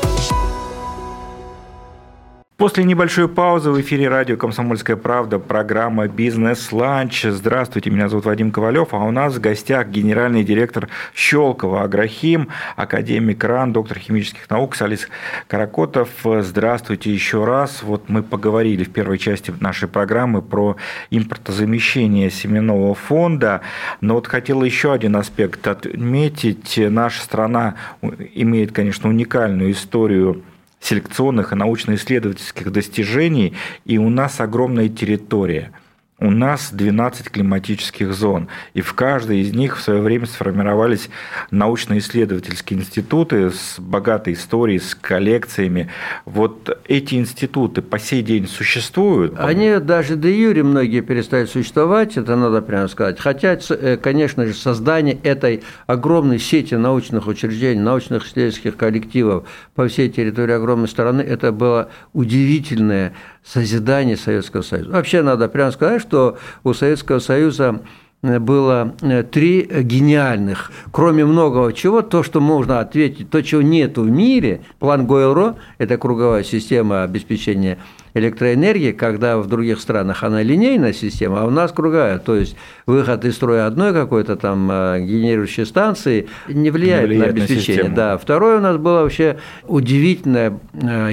После 2.61 2.83
небольшой 2.83 3.27
паузы 3.27 3.71
в 3.71 3.81
эфире 3.81 4.07
радио 4.07 4.37
«Комсомольская 4.37 4.95
правда» 4.95 5.39
программа 5.39 6.07
«Бизнес-ланч». 6.07 7.23
Здравствуйте, 7.23 7.89
меня 7.89 8.07
зовут 8.07 8.25
Вадим 8.25 8.51
Ковалев, 8.51 8.89
а 8.93 8.99
у 8.99 9.09
нас 9.09 9.33
в 9.33 9.41
гостях 9.41 9.87
генеральный 9.87 10.43
директор 10.43 10.87
Щелково 11.15 11.81
Агрохим, 11.81 12.49
академик 12.75 13.43
РАН, 13.43 13.73
доктор 13.73 13.97
химических 13.97 14.47
наук 14.47 14.75
Салис 14.75 15.09
Каракотов. 15.47 16.09
Здравствуйте 16.23 17.11
еще 17.11 17.45
раз. 17.45 17.81
Вот 17.81 18.09
мы 18.09 18.21
поговорили 18.21 18.83
в 18.83 18.91
первой 18.91 19.17
части 19.17 19.51
нашей 19.59 19.87
программы 19.87 20.43
про 20.43 20.77
импортозамещение 21.09 22.29
семенного 22.29 22.93
фонда, 22.93 23.61
но 24.01 24.13
вот 24.13 24.27
хотел 24.27 24.61
еще 24.61 24.93
один 24.93 25.15
аспект 25.15 25.65
отметить. 25.65 26.75
Наша 26.77 27.23
страна 27.23 27.73
имеет, 28.03 28.71
конечно, 28.71 29.09
уникальную 29.09 29.71
историю 29.71 30.43
селекционных 30.81 31.53
и 31.53 31.55
научно-исследовательских 31.55 32.71
достижений, 32.71 33.55
и 33.85 33.97
у 33.97 34.09
нас 34.09 34.39
огромная 34.39 34.89
территория– 34.89 35.71
у 36.21 36.29
нас 36.29 36.69
12 36.71 37.29
климатических 37.29 38.13
зон, 38.13 38.47
и 38.75 38.81
в 38.81 38.93
каждой 38.93 39.41
из 39.41 39.53
них 39.53 39.77
в 39.77 39.81
свое 39.81 40.01
время 40.01 40.27
сформировались 40.27 41.09
научно-исследовательские 41.49 42.79
институты 42.79 43.49
с 43.49 43.79
богатой 43.79 44.33
историей, 44.33 44.79
с 44.79 44.93
коллекциями. 44.93 45.89
Вот 46.25 46.79
эти 46.87 47.15
институты 47.15 47.81
по 47.81 47.97
сей 47.97 48.21
день 48.21 48.47
существуют? 48.47 49.33
Они 49.39 49.79
даже 49.79 50.15
до 50.15 50.27
юри 50.27 50.61
многие 50.61 51.01
перестали 51.01 51.45
существовать, 51.45 52.15
это 52.17 52.35
надо 52.35 52.61
прямо 52.61 52.87
сказать. 52.87 53.19
Хотя, 53.19 53.57
э, 53.69 53.97
конечно 53.97 54.45
же, 54.45 54.53
создание 54.53 55.17
этой 55.23 55.63
огромной 55.87 56.37
сети 56.37 56.75
научных 56.75 57.25
учреждений, 57.25 57.81
научных 57.81 58.27
исследовательских 58.27 58.77
коллективов 58.77 59.47
по 59.73 59.87
всей 59.87 60.09
территории 60.09 60.53
огромной 60.53 60.87
страны, 60.87 61.21
это 61.21 61.51
было 61.51 61.89
удивительное 62.13 63.13
созидание 63.43 64.17
Советского 64.17 64.61
Союза. 64.61 64.91
Вообще 64.91 65.21
надо 65.21 65.49
прямо 65.49 65.71
сказать, 65.71 66.01
что 66.01 66.37
у 66.63 66.73
Советского 66.73 67.19
Союза 67.19 67.81
э, 68.21 68.39
было 68.39 68.95
э, 69.01 69.23
три 69.23 69.61
гениальных, 69.61 70.71
кроме 70.91 71.25
многого 71.25 71.73
чего, 71.73 72.01
то, 72.01 72.23
что 72.23 72.39
можно 72.39 72.79
ответить, 72.79 73.29
то, 73.29 73.41
чего 73.41 73.61
нет 73.61 73.97
в 73.97 74.09
мире, 74.09 74.61
план 74.79 75.05
Гойл-Ро, 75.05 75.55
это 75.77 75.97
круговая 75.97 76.43
система 76.43 77.03
обеспечения 77.03 77.77
электроэнергии, 78.13 78.91
когда 78.91 79.37
в 79.37 79.47
других 79.47 79.79
странах 79.79 80.23
она 80.23 80.41
линейная 80.41 80.93
система, 80.93 81.41
а 81.41 81.45
у 81.45 81.49
нас 81.49 81.71
круговая, 81.71 82.19
то 82.19 82.35
есть 82.35 82.55
выход 82.85 83.25
из 83.25 83.35
строя 83.35 83.67
одной 83.67 83.93
какой-то 83.93 84.35
там 84.35 84.69
э, 84.71 85.01
генерирующей 85.01 85.65
станции 85.65 86.27
не 86.47 86.71
влияет, 86.71 87.09
не 87.09 87.15
влияет 87.15 87.35
на 87.35 87.43
обеспечение. 87.43 87.89
На 87.89 87.95
да. 87.95 88.17
Второе 88.17 88.57
у 88.57 88.61
нас 88.61 88.77
была 88.77 89.03
вообще 89.03 89.37
удивительная 89.67 90.59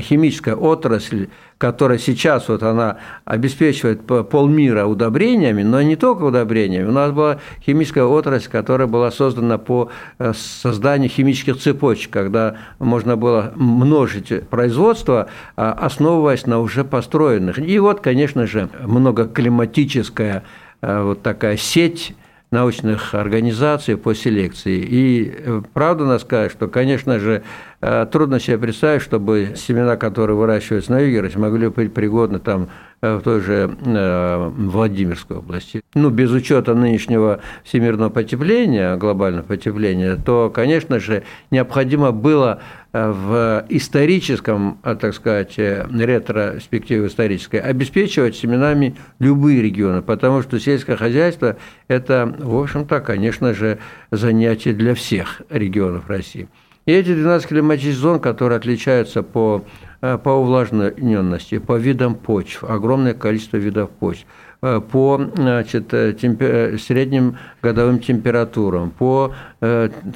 химическая 0.01 0.55
отрасль, 0.55 1.29
которая 1.59 1.99
сейчас 1.99 2.49
вот 2.49 2.63
она 2.63 2.99
обеспечивает 3.25 4.07
полмира 4.07 4.87
удобрениями, 4.87 5.65
но 5.65 5.83
не 5.83 5.97
только 5.97 6.23
удобрениями. 6.23 6.87
У 6.89 6.93
нас 6.93 7.11
была 7.11 7.41
химическая 7.65 8.05
отрасль, 8.05 8.49
которая 8.49 8.87
была 8.87 9.11
создана 9.11 9.59
по 9.59 9.91
э, 10.19 10.33
созданию 10.35 11.11
химических 11.11 11.59
цепочек, 11.59 12.13
когда 12.13 12.57
можно 12.79 13.17
было 13.17 13.53
множить 13.57 14.49
производство, 14.49 15.29
а, 15.57 15.73
основываясь 15.73 16.47
на 16.47 16.61
уже 16.61 16.85
построенных. 16.89 17.59
И 17.59 17.79
вот, 17.79 18.01
конечно 18.01 18.47
же, 18.47 18.69
многоклиматическая 18.85 20.45
э, 20.81 21.03
вот 21.03 21.23
такая 21.23 21.57
сеть 21.57 22.15
научных 22.51 23.15
организаций 23.15 23.97
по 23.97 24.15
селекции. 24.15 24.79
И 24.79 25.35
э, 25.37 25.63
правда 25.75 26.05
надо 26.05 26.19
сказать, 26.21 26.51
что, 26.51 26.69
конечно 26.69 27.19
же, 27.19 27.43
э, 27.81 28.07
трудно 28.11 28.41
себе 28.41 28.59
представить, 28.59 29.03
чтобы 29.03 29.55
семена, 29.57 29.97
которые 29.97 30.37
выращиваются 30.37 30.93
на 30.93 31.01
юге, 31.01 31.31
могли 31.37 31.69
быть 31.69 31.93
пригодны 31.93 32.39
там 32.39 32.71
в 33.01 33.21
той 33.21 33.41
же 33.41 33.77
э, 33.85 34.51
Владимирской 34.57 35.37
области. 35.39 35.83
Ну, 35.95 36.11
без 36.11 36.31
учета 36.33 36.75
нынешнего 36.75 37.41
всемирного 37.65 38.11
потепления, 38.11 38.97
глобального 38.97 39.45
потепления, 39.45 40.17
то, 40.17 40.51
конечно 40.51 40.99
же, 40.99 41.23
необходимо 41.51 42.11
было 42.11 42.61
э, 42.93 43.11
в 43.11 43.65
историческом, 43.69 44.79
так 44.83 45.15
сказать, 45.15 45.59
ретроспективе 45.59 47.07
исторической, 47.07 47.57
обеспечивать 47.61 48.37
семенами 48.37 48.97
любые 49.21 49.63
регионы, 49.63 50.03
потому 50.03 50.43
что 50.43 50.59
сельское 50.59 50.97
хозяйство– 50.97 51.57
это, 51.89 52.35
в 52.39 52.57
общем-то, 52.57 53.01
конечно 53.01 53.55
же, 53.55 53.79
занятие 54.11 54.73
для 54.73 54.95
всех 54.95 55.43
регионов 55.51 56.09
России. 56.09 56.49
И 56.87 56.93
эти 56.93 57.15
12 57.15 57.49
климатических 57.49 58.01
зон, 58.01 58.19
которые 58.19 58.57
отличаются 58.57 59.23
по 59.23 59.63
Э, 59.63 59.88
по 60.01 60.31
увлажненности, 60.31 61.59
по 61.59 61.77
видам 61.77 62.15
почв, 62.15 62.65
огромное 62.65 63.15
количество 63.15 63.57
видов 63.57 63.91
почв, 63.91 64.27
э, 64.63 64.81
по 64.81 65.21
значит, 65.35 65.93
э, 65.93 66.13
темпер... 66.13 66.79
средним 66.79 67.37
годовым 67.63 67.99
температурам, 67.99 68.91
по, 68.91 69.35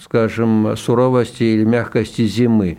скажем, 0.00 0.76
суровости 0.76 1.42
или 1.42 1.64
мягкости 1.64 2.22
зимы, 2.22 2.78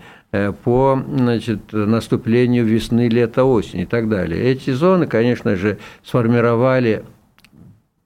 по 0.63 0.99
значит, 1.15 1.73
наступлению 1.73 2.65
весны, 2.65 3.07
лета, 3.07 3.43
осени 3.43 3.83
и 3.83 3.85
так 3.85 4.09
далее. 4.09 4.41
Эти 4.41 4.71
зоны, 4.71 5.05
конечно 5.05 5.55
же, 5.55 5.77
сформировали 6.03 7.03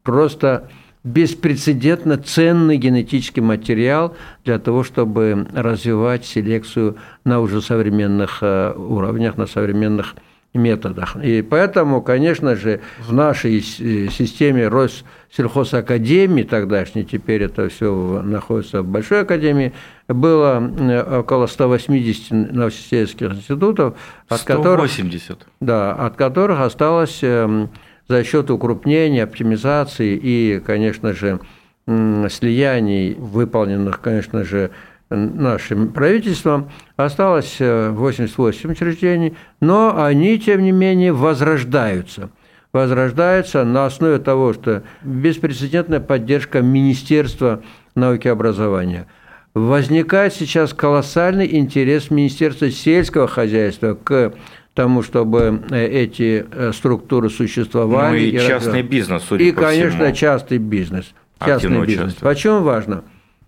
просто 0.03 0.69
беспрецедентно 1.07 2.17
ценный 2.17 2.77
генетический 2.77 3.41
материал 3.41 4.15
для 4.43 4.59
того, 4.59 4.83
чтобы 4.83 5.47
развивать 5.53 6.25
селекцию 6.25 6.97
на 7.23 7.39
уже 7.39 7.61
современных 7.61 8.39
э, 8.41 8.73
уровнях, 8.75 9.37
на 9.37 9.47
современных 9.47 10.15
методах. 10.53 11.15
И 11.23 11.41
поэтому, 11.41 12.01
конечно 12.01 12.55
же, 12.55 12.81
в 12.99 13.13
нашей 13.13 13.61
системе 13.61 14.67
Россельхозакадемии 14.67 16.43
тогдашней, 16.43 17.05
теперь 17.05 17.43
это 17.43 17.69
все 17.69 18.21
находится 18.23 18.81
в 18.81 18.87
Большой 18.87 19.21
Академии, 19.21 19.73
было 20.07 20.59
э, 20.59 21.19
около 21.19 21.47
180 21.47 22.31
научно-исследовательских 22.53 23.31
институтов, 23.31 23.95
от 24.27 24.39
180. 24.39 25.27
которых, 25.27 25.47
да, 25.61 25.93
от 25.93 26.15
которых 26.15 26.59
осталось 26.59 27.19
эм, 27.21 27.69
за 28.07 28.23
счет 28.23 28.49
укрупнения, 28.49 29.23
оптимизации 29.23 30.19
и, 30.21 30.61
конечно 30.65 31.13
же, 31.13 31.39
слияний, 31.85 33.13
выполненных, 33.13 34.01
конечно 34.01 34.43
же, 34.43 34.71
нашим 35.09 35.93
правительством, 35.93 36.69
осталось 36.97 37.57
88 37.59 38.69
э, 38.69 38.71
учреждений, 38.73 39.35
но 39.61 40.03
они, 40.03 40.37
тем 40.37 40.63
не 40.63 40.71
менее, 40.71 41.13
возрождаются. 41.13 42.29
Возрождаются 42.73 43.63
на 43.63 43.85
основе 43.85 44.19
того, 44.19 44.53
что 44.53 44.83
беспрецедентная 45.03 46.01
поддержка 46.01 46.61
Министерства 46.61 47.63
науки 47.95 48.27
и 48.27 48.31
образования. 48.31 49.07
Возникает 49.53 50.33
сейчас 50.33 50.73
колоссальный 50.73 51.55
интерес 51.57 52.11
Министерства 52.11 52.69
сельского 52.69 53.27
хозяйства 53.27 53.93
к 53.95 54.33
тому, 54.77 55.01
чтобы 55.01 55.63
э, 55.71 55.87
эти 55.87 56.45
э, 56.51 56.71
структуры 56.71 57.31
существовали. 57.31 58.11
Ну 58.11 58.15
и, 58.15 58.29
и 58.29 58.39
частный 58.39 58.83
бизнес, 58.83 59.23
судя 59.27 59.43
И, 59.43 59.51
по 59.51 59.61
конечно, 59.61 60.05
всему. 60.05 60.15
частный 60.15 60.57
бизнес. 60.59 61.13
Частный 61.43 61.83
бизнес. 61.83 62.13
Почему 62.13 62.61
важно? 62.61 63.03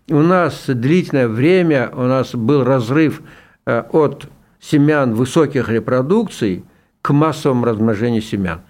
У 0.09 0.21
нас 0.21 0.63
длительное 0.65 1.27
время 1.27 1.91
у 1.93 2.01
нас 2.01 2.33
был 2.33 2.63
разрыв 2.63 3.21
э, 3.67 3.83
от 3.91 4.25
семян 4.59 5.13
высоких 5.13 5.69
репродукций 5.69 6.63
к 7.03 7.13
массовому 7.13 7.63
размножению 7.63 8.24
семян. 8.24 8.62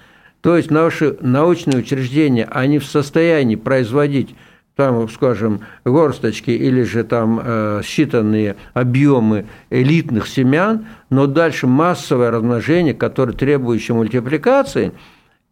То 0.42 0.58
есть 0.58 0.70
наши 0.70 1.18
научные 1.22 1.80
учреждения, 1.80 2.46
они 2.51 2.80
в 2.80 2.86
состоянии 2.86 3.56
производить 3.56 4.36
там, 4.79 5.09
скажем, 5.09 5.59
горсточки 5.83 6.51
или 6.51 6.83
же 6.83 7.03
там 7.03 7.41
э, 7.43 7.81
считанные 7.83 8.55
объемы 8.74 9.45
элитных 9.69 10.25
семян, 10.25 10.86
но 11.09 11.27
дальше 11.27 11.67
массовое 11.67 12.31
размножение, 12.31 12.93
которое 12.93 13.33
требующее 13.33 13.93
мультипликации, 13.93 14.93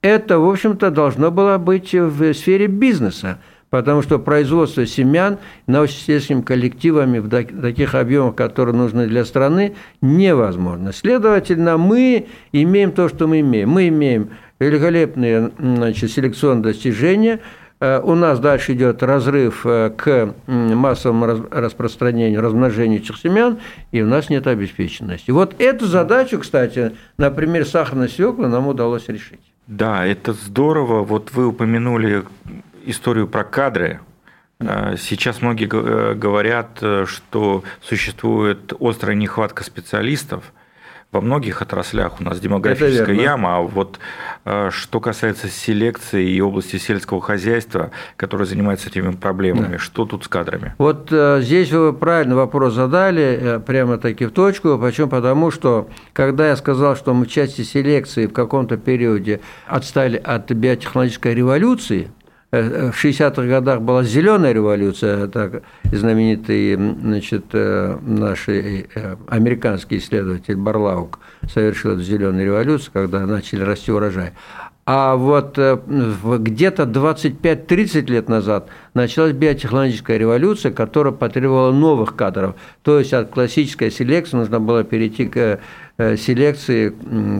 это, 0.01 0.39
в 0.39 0.50
общем-то, 0.50 0.91
должно 0.91 1.29
было 1.29 1.57
быть 1.57 1.93
в 1.93 2.34
сфере 2.34 2.67
бизнеса, 2.67 3.39
потому 3.69 4.01
что 4.01 4.17
производство 4.17 4.86
семян 4.86 5.39
научно-исследовательскими 5.65 6.41
коллективами 6.43 7.19
в 7.19 7.29
таких 7.29 7.96
объемах, 7.96 8.36
которые 8.36 8.75
нужны 8.75 9.07
для 9.07 9.25
страны, 9.25 9.75
невозможно. 10.00 10.93
Следовательно, 10.93 11.75
мы 11.75 12.27
имеем 12.53 12.93
то, 12.93 13.10
что 13.10 13.27
мы 13.27 13.41
имеем. 13.41 13.72
Мы 13.72 13.89
имеем 13.89 14.29
великолепные 14.57 15.51
значит, 15.60 16.12
селекционные 16.12 16.63
достижения– 16.63 17.41
у 17.79 18.15
нас 18.15 18.39
дальше 18.39 18.74
идет 18.74 19.03
разрыв 19.03 19.65
э, 19.65 19.91
к 19.96 20.34
массовому 20.48 21.48
распространению, 21.51 22.41
размножению 22.41 23.00
этих 23.00 23.17
семян, 23.17 23.60
и 23.91 24.01
у 24.01 24.07
нас 24.07 24.29
нет 24.29 24.48
обеспеченности. 24.48 25.29
Вот 25.29 25.55
эту 25.60 25.86
задачу, 25.86 26.39
кстати, 26.39 26.93
например, 27.17 27.65
сахарной 27.65 28.10
свеклы 28.10 28.48
нам 28.48 28.67
удалось 28.67 29.07
решить. 29.07 29.41
Да, 29.67 30.05
это 30.05 30.34
здорово. 30.34 31.03
Вот 31.03 31.31
вы 31.34 31.48
упомянули 31.48 32.24
историю 32.86 33.27
про 33.27 33.43
кадры. 33.43 34.00
Э, 34.60 34.96
сейчас 34.98 35.43
многие 35.43 35.67
говорят, 35.67 36.81
что 37.05 37.63
существует 37.81 38.74
острая 38.79 39.15
нехватка 39.15 39.63
специалистов– 39.63 40.51
во 41.12 41.22
многих 41.22 41.62
отраслях 41.62 42.20
у 42.20 42.24
нас 42.24 42.40
демографическая 42.40 43.16
яма, 43.16 43.58
а 43.58 43.62
вот 43.62 43.98
э, 44.44 44.70
что 44.72 45.00
касается 45.00 45.48
селекции 45.48 46.30
и 46.30 46.42
области 46.42 46.76
сельского 46.78 47.22
хозяйства, 47.22 47.92
которая 48.18 48.46
занимается 48.46 48.90
этими 48.90 49.12
проблемами, 49.12 49.74
да. 49.74 49.78
что 49.78 50.06
тут 50.06 50.26
с 50.26 50.28
кадрами? 50.28 50.76
Вот 50.78 51.08
э, 51.12 51.40
здесь 51.42 51.72
вы 51.72 51.94
правильно 51.94 52.36
вопрос 52.36 52.74
задали, 52.74 53.40
э, 53.42 53.60
прямо 53.60 53.98
таки 53.98 54.25
в 54.25 54.31
точку, 54.31 54.77
почему? 54.77 55.08
Потому 55.08 55.50
что, 55.50 55.88
когда 56.12 56.50
я 56.50 56.58
сказал, 56.58 56.98
что 56.98 57.14
мы 57.14 57.25
в 57.25 57.29
части 57.29 57.62
селекции 57.62 58.27
в 58.27 58.34
каком-то 58.34 58.75
периоде 58.75 59.40
отстали 59.66 60.18
от 60.18 60.51
биотехнологической 60.51 61.34
революции, 61.34 62.12
в 62.50 62.94
60-х 62.94 63.44
годах 63.44 63.81
была 63.81 64.03
зеленая 64.03 64.53
революция, 64.53 65.27
так 65.27 65.64
знаменитый 65.83 66.75
значит, 66.75 67.46
э, 67.51 67.98
наш 68.01 68.48
э, 68.48 68.86
американский 69.27 69.98
исследователь 69.98 70.55
Барлаук 70.55 71.20
совершил 71.51 71.92
эту 71.92 72.03
зеленую 72.03 72.46
революцию, 72.46 72.92
когда 72.94 73.25
начали 73.25 73.64
расти 73.64 73.92
урожай. 73.92 74.31
А 74.86 75.18
вот 75.18 75.57
где-то 75.57 76.83
25-30 76.83 78.10
лет 78.10 78.29
назад 78.29 78.70
началась 78.94 79.33
биотехнологическая 79.33 80.16
революция, 80.16 80.72
которая 80.72 81.12
потребовала 81.12 81.74
новых 81.74 82.16
кадров. 82.16 82.55
То 82.83 82.98
есть 82.98 83.12
от 83.12 83.29
классической 83.29 83.92
селекции 83.92 84.38
нужно 84.38 84.62
было 84.62 84.86
перейти 84.86 85.25
к 85.25 85.60
селекции, 85.98 86.94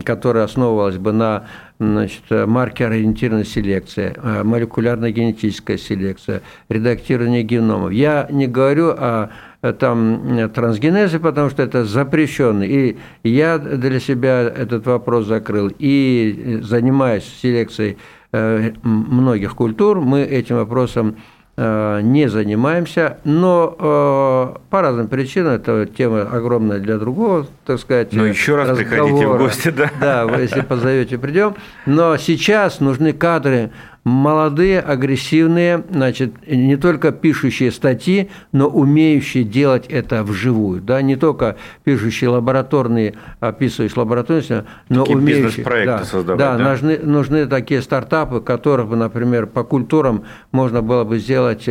которая 0.04 0.44
основывалась 0.44 0.98
бы 0.98 1.12
на 1.12 1.46
значит, 1.78 2.24
маркер-ориентированная 2.30 3.44
селекция, 3.44 4.14
э, 4.16 4.42
молекулярно-генетическая 4.42 5.78
селекция, 5.78 6.42
редактирование 6.68 7.42
геномов. 7.42 7.92
Я 7.92 8.26
не 8.30 8.46
говорю 8.46 8.90
о 8.90 9.30
э, 9.62 9.72
там 9.72 10.50
трансгенезе, 10.54 11.18
потому 11.18 11.50
что 11.50 11.62
это 11.62 11.84
запрещено. 11.84 12.64
И 12.64 12.96
я 13.22 13.58
для 13.58 14.00
себя 14.00 14.42
этот 14.42 14.86
вопрос 14.86 15.26
закрыл. 15.26 15.70
И 15.78 16.60
занимаясь 16.62 17.24
селекцией 17.42 17.98
э, 18.32 18.72
многих 18.82 19.54
культур, 19.54 20.00
мы 20.00 20.22
этим 20.22 20.56
вопросом 20.56 21.16
Э, 21.16 21.37
не 21.58 22.28
занимаемся, 22.28 23.18
но 23.24 23.74
э, 23.78 24.58
по 24.70 24.80
разным 24.82 25.08
причинам, 25.08 25.54
это 25.54 25.86
тема 25.86 26.22
огромная 26.22 26.78
для 26.78 26.98
другого, 26.98 27.46
так 27.66 27.80
сказать, 27.80 28.12
Ну, 28.12 28.24
еще 28.24 28.54
раз 28.54 28.68
разговора. 28.68 28.90
приходите 28.90 29.26
в 29.26 29.38
гости, 29.38 29.68
да. 29.70 29.90
Да, 30.00 30.38
если 30.38 30.60
позовете, 30.60 31.18
придем. 31.18 31.54
Но 31.86 32.16
сейчас 32.16 32.78
нужны 32.80 33.12
кадры 33.12 33.70
молодые, 34.08 34.80
агрессивные, 34.80 35.84
значит, 35.90 36.32
не 36.48 36.76
только 36.76 37.12
пишущие 37.12 37.70
статьи, 37.70 38.30
но 38.52 38.66
умеющие 38.66 39.44
делать 39.44 39.86
это 39.88 40.24
вживую, 40.24 40.80
да, 40.80 41.00
не 41.02 41.16
только 41.16 41.56
пишущие 41.84 42.30
лабораторные, 42.30 43.14
описывающие 43.40 44.00
лабораторные, 44.00 44.64
но 44.88 45.04
такие 45.04 45.18
умеющие. 45.18 45.64
да, 45.86 46.04
создавать, 46.04 46.38
да, 46.38 46.56
да? 46.56 46.70
Нужны, 46.70 46.98
нужны 46.98 47.46
такие 47.46 47.82
стартапы, 47.82 48.40
которых 48.40 48.88
бы, 48.88 48.96
например, 48.96 49.46
по 49.46 49.62
культурам 49.62 50.24
можно 50.50 50.82
было 50.82 51.04
бы 51.04 51.18
сделать 51.18 51.68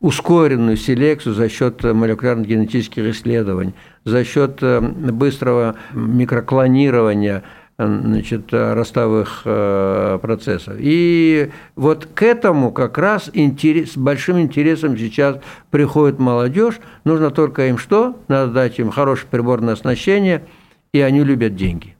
ускоренную 0.00 0.76
селекцию 0.76 1.34
за 1.34 1.48
счет 1.48 1.82
молекулярно-генетических 1.84 3.10
исследований, 3.10 3.74
за 4.04 4.24
счет 4.24 4.58
э, 4.60 4.80
быстрого 4.80 5.76
микроклонирования– 5.92 7.44
значит, 7.86 8.52
ростовых 8.52 9.42
э, 9.44 10.18
процессов. 10.20 10.74
И 10.78 11.50
вот 11.76 12.06
к 12.14 12.22
этому 12.22 12.72
как 12.72 12.98
раз 12.98 13.30
интерес, 13.32 13.92
с 13.92 13.96
большим 13.96 14.40
интересом 14.40 14.96
сейчас 14.96 15.36
приходит 15.70 16.18
молодежь. 16.18 16.80
Нужно 17.04 17.30
только 17.30 17.68
им 17.68 17.78
что? 17.78 18.16
Надо 18.28 18.52
дать 18.52 18.78
им 18.78 18.90
хорошее 18.90 19.28
приборное 19.30 19.74
оснащение, 19.74 20.44
и 20.92 21.00
они 21.00 21.24
любят 21.24 21.56
деньги. 21.56 21.96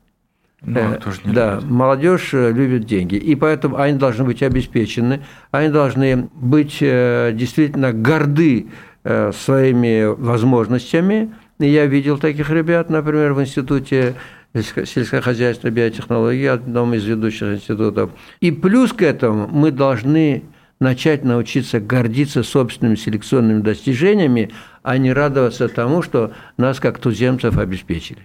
Ну, 0.63 0.79
э, 0.79 0.99
тоже 0.99 1.21
не 1.25 1.33
да, 1.33 1.55
любят. 1.57 1.71
молодежь 1.71 2.35
э, 2.35 2.53
любит 2.53 2.85
деньги, 2.85 3.17
и 3.17 3.35
поэтому 3.35 3.79
они 3.79 3.99
должны 3.99 4.25
быть 4.25 4.43
обеспечены, 4.43 5.23
они 5.51 5.69
должны 5.69 6.29
быть 6.35 6.79
действительно 6.81 7.93
горды 7.93 8.69
своими 9.05 10.05
возможностями. 10.05 11.33
Я 11.59 11.87
видел 11.87 12.19
таких 12.19 12.51
ребят, 12.51 12.91
например, 12.91 13.33
в 13.33 13.41
институте 13.41 14.15
сельскохозяйственной 14.55 15.73
биотехнологии, 15.73 16.47
одном 16.47 16.95
из 16.95 17.05
ведущих 17.05 17.55
институтов. 17.55 18.11
И 18.41 18.51
плюс 18.51 18.93
к 18.93 19.03
этому 19.03 19.49
мы 19.49 19.71
должны 19.71 20.45
начать 20.83 21.25
научиться 21.25 21.81
гордиться 21.81 22.43
собственными 22.43 22.97
селекционными 22.97 23.63
достижениями, 23.63 24.51
а 24.83 24.99
не 24.99 25.13
радоваться 25.13 25.69
тому, 25.69 26.03
что 26.03 26.33
нас 26.57 26.81
как 26.81 26.99
туземцев 26.99 27.57
обеспечили. 27.57 28.19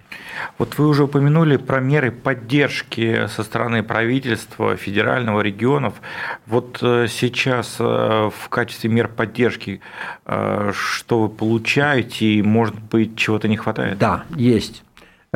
Вот 0.58 0.78
вы 0.78 0.88
уже 0.88 1.04
упомянули 1.04 1.58
про 1.58 1.80
меры 1.80 2.12
поддержки 2.12 3.28
со 3.28 3.44
стороны 3.44 3.84
правительства, 3.84 4.76
федерального, 4.76 5.42
регионов. 5.42 5.94
Вот 6.48 6.80
э, 6.82 7.06
сейчас 7.08 7.76
э, 7.80 7.84
в 7.84 8.50
качестве 8.50 8.90
мер 8.90 9.08
поддержки 9.08 9.82
э, 10.26 10.72
что 10.74 11.22
вы 11.22 11.30
получаете 11.30 12.26
и, 12.26 12.42
может 12.42 12.80
быть, 12.80 13.16
чего-то 13.16 13.48
не 13.48 13.56
хватает? 13.56 14.00
Да, 14.00 14.24
есть. 14.36 14.84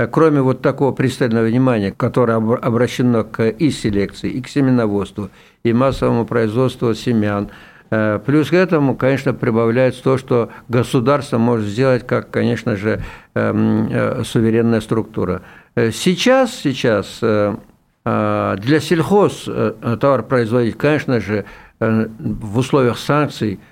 Э, 0.01 0.07
кроме 0.07 0.41
вот 0.41 0.61
такого 0.61 0.91
пристального 0.91 1.45
внимания, 1.45 1.93
которое 1.95 2.37
обращено 2.37 3.23
к 3.23 3.47
и 3.47 3.69
селекции, 3.69 4.29
и 4.29 4.41
к 4.41 4.47
семеноводству, 4.47 5.29
и 5.63 5.73
массовому 5.73 6.25
производству 6.25 6.93
семян. 6.93 7.49
Э, 7.91 8.19
плюс 8.25 8.49
к 8.49 8.53
этому, 8.53 8.95
конечно, 8.95 9.33
прибавляется 9.33 10.03
то, 10.03 10.17
что 10.17 10.49
государство 10.69 11.37
может 11.37 11.67
сделать 11.67 12.05
как, 12.07 12.31
конечно 12.31 12.75
же, 12.75 13.01
эм, 13.35 13.89
э, 13.91 14.23
суверенная 14.23 14.81
структура. 14.81 15.41
Сейчас, 15.75 16.53
сейчас 16.53 17.19
для 17.21 18.79
сельхоз 18.81 19.45
товаропроизводителей, 19.45 20.77
конечно 20.77 21.21
же, 21.21 21.45
в 21.79 22.57
условиях 22.57 22.97
санкций– 22.97 23.61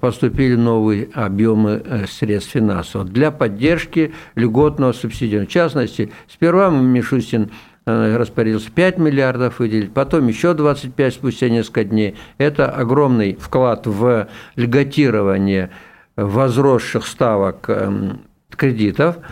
поступили 0.00 0.54
новые 0.54 1.08
объемы 1.12 1.82
э, 1.84 2.06
средств 2.06 2.52
финансовых 2.52 3.12
для 3.12 3.30
поддержки 3.30 4.14
льготного 4.34 4.92
субсидирования. 4.92 5.48
В 5.48 5.52
частности, 5.52 6.12
сперва 6.28 6.70
Мишустин 6.70 7.50
э, 7.84 8.16
распорядился 8.16 8.70
5 8.70 8.98
миллиардов 8.98 9.58
выделить, 9.58 9.92
потом 9.92 10.28
еще 10.28 10.54
25 10.54 11.14
спустя 11.14 11.48
несколько 11.48 11.84
дней. 11.84 12.14
Это 12.38 12.70
огромный 12.70 13.34
вклад 13.34 13.86
в 13.86 14.28
льготирование 14.54 15.70
возросших 16.16 17.06
ставок 17.06 17.68
эм, 17.68 18.20
кредитов– 18.56 19.18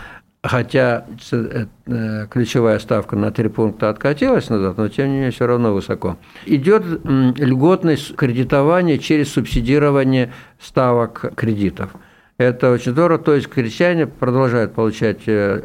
хотя 0.45 1.07
э, 1.33 1.67
э, 1.87 2.27
ключевая 2.31 2.79
ставка 2.79 3.17
на 3.17 3.33
три 3.33 3.49
пункта 3.49 3.89
откатилась 3.89 4.51
назад, 4.51 4.77
но 4.77 4.89
тем 4.89 5.09
не 5.09 5.15
менее 5.15 5.31
все 5.31 5.47
равно 5.47 5.73
высоко. 5.73 6.19
Идет 6.45 6.85
льготность 7.05 8.15
кредитования 8.15 8.99
через 8.99 9.33
субсидирование 9.33 10.33
ставок 10.61 11.35
кредитов. 11.35 11.91
Это 12.37 12.73
очень 12.73 12.93
здорово. 12.93 13.19
То 13.19 13.35
есть 13.35 13.49
крестьяне 13.49 14.07
продолжают 14.07 14.75
получать 14.75 15.23
э, 15.27 15.63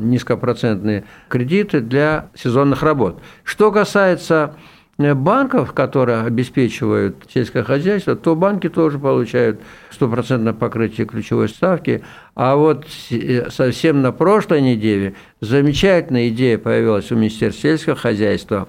низкопроцентные 0.00 1.04
кредиты 1.28 1.80
для 1.80 2.30
сезонных 2.34 2.82
работ. 2.82 3.22
Что 3.44 3.70
касается 3.70 4.56
банков, 4.98 5.72
которые 5.74 6.22
обеспечивают 6.22 7.28
сельское 7.32 7.62
хозяйство, 7.62 8.16
то 8.16 8.34
банки 8.34 8.68
тоже 8.68 8.98
получают 8.98 9.60
стопроцентное 9.90 10.52
покрытие 10.52 11.06
ключевой 11.06 11.48
ставки. 11.48 12.02
А 12.34 12.56
вот 12.56 12.84
э, 13.10 13.48
совсем 13.50 14.02
на 14.02 14.10
прошлой 14.10 14.60
неделе 14.60 15.14
замечательная 15.40 16.28
идея 16.30 16.58
появилась 16.58 17.12
у 17.12 17.16
Министерства 17.16 17.62
сельского 17.62 17.96
хозяйства. 17.96 18.68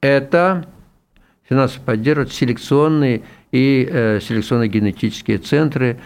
Это 0.00 0.66
финансово 1.48 1.82
поддерживать 1.82 2.32
селекционные 2.32 3.22
и 3.50 3.88
э, 3.90 4.20
селекционно-генетические 4.20 5.38
центры 5.38 5.98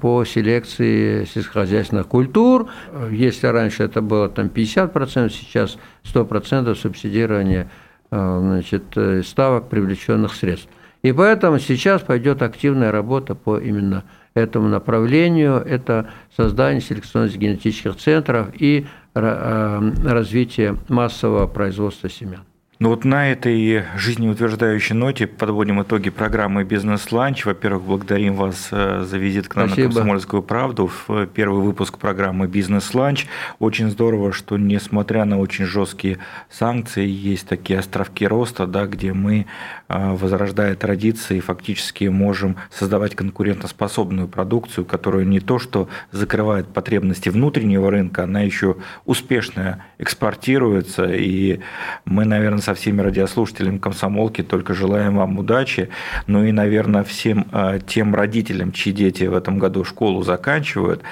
по 0.00 0.24
селекции 0.24 1.26
сельскохозяйственных 1.26 2.06
культур. 2.06 2.70
Если 3.10 3.46
раньше 3.46 3.82
это 3.82 4.00
было 4.00 4.30
там 4.30 4.46
50%, 4.46 5.28
сейчас 5.28 5.76
100% 6.02 6.74
субсидирования 6.74 7.68
Э, 7.68 7.68
значит, 8.10 8.84
э, 8.96 9.22
ставок 9.22 9.68
привлеченных 9.68 10.34
средств. 10.34 10.68
И 11.02 11.12
поэтому 11.12 11.58
сейчас 11.58 12.02
пойдет 12.02 12.42
активная 12.42 12.90
работа 12.90 13.34
по 13.34 13.58
именно 13.58 14.04
этому 14.34 14.68
направлению. 14.68 15.56
Это 15.56 16.10
создание 16.36 16.80
селекционно-генетических 16.80 17.96
центров 17.96 18.48
и 18.58 18.86
э, 19.14 19.90
развитие 20.04 20.76
массового 20.88 21.46
производства 21.46 22.08
семян. 22.08 22.44
Ну 22.78 22.90
вот 22.90 23.06
на 23.06 23.32
этой 23.32 23.84
жизнеутверждающей 23.96 24.94
ноте 24.94 25.26
подводим 25.26 25.82
итоги 25.82 26.10
программы 26.10 26.62
«Бизнес-ланч». 26.62 27.46
Во-первых, 27.46 27.84
благодарим 27.84 28.34
вас 28.34 28.68
э, 28.70 29.02
за 29.02 29.16
визит 29.16 29.48
к 29.48 29.56
нам 29.56 29.68
Спасибо. 29.68 29.88
на 29.88 29.94
«Комсомольскую 29.94 30.42
правду» 30.42 30.90
в 31.08 31.26
первый 31.28 31.62
выпуск 31.62 31.96
программы 31.96 32.48
«Бизнес-ланч». 32.48 33.28
Очень 33.60 33.88
здорово, 33.88 34.30
что 34.30 34.58
несмотря 34.58 35.24
на 35.24 35.38
очень 35.38 35.64
жесткие 35.64 36.18
санкции, 36.50 37.06
есть 37.06 37.48
такие 37.48 37.78
островки 37.78 38.26
роста, 38.26 38.66
да, 38.66 38.84
где 38.84 39.14
мы, 39.14 39.46
э, 39.88 40.12
возрождая 40.14 40.74
традиции, 40.74 41.40
фактически 41.40 42.04
можем 42.04 42.56
создавать 42.70 43.14
конкурентоспособную 43.14 44.28
продукцию, 44.28 44.84
которая 44.84 45.24
не 45.24 45.40
то 45.40 45.58
что 45.58 45.88
закрывает 46.12 46.68
потребности 46.68 47.30
внутреннего 47.30 47.90
рынка, 47.90 48.24
она 48.24 48.42
еще 48.42 48.76
успешно 49.06 49.82
экспортируется, 49.96 51.06
и 51.06 51.60
мы, 52.04 52.26
наверное, 52.26 52.65
со 52.66 52.74
всеми 52.74 53.00
радиослушателями 53.00 53.78
комсомолки 53.78 54.42
только 54.42 54.74
желаем 54.74 55.18
вам 55.18 55.38
удачи. 55.38 55.88
Ну 56.26 56.42
и, 56.42 56.50
наверное, 56.50 57.04
всем 57.04 57.46
а, 57.52 57.78
тем 57.78 58.12
родителям, 58.12 58.72
чьи 58.72 58.92
дети 58.92 59.22
в 59.22 59.36
этом 59.36 59.60
году 59.60 59.84
школу 59.84 60.24
заканчивают, 60.24 61.02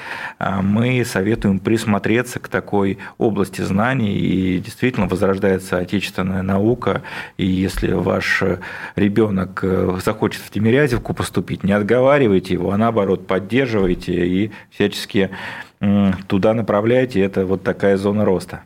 а, 0.40 0.62
мы 0.62 1.04
советуем 1.04 1.60
присмотреться 1.60 2.40
к 2.40 2.48
такой 2.48 2.98
области 3.18 3.60
знаний. 3.60 4.18
И 4.18 4.58
действительно 4.58 5.06
возрождается 5.06 5.78
отечественная 5.78 6.42
наука. 6.42 7.02
И 7.36 7.46
если 7.46 7.92
ваш 7.92 8.42
ребенок 8.96 9.60
э, 9.62 9.98
захочет 10.04 10.42
в 10.42 10.50
Тимирязевку 10.50 11.14
поступить, 11.14 11.62
не 11.62 11.72
отговаривайте 11.72 12.54
его, 12.54 12.72
а 12.72 12.76
наоборот 12.76 13.28
поддерживайте 13.28 14.26
и 14.26 14.50
всячески 14.70 15.30
туда 16.26 16.52
направляйте. 16.54 17.20
Это 17.20 17.46
вот 17.46 17.62
такая 17.62 17.96
зона 17.96 18.24
роста. 18.24 18.62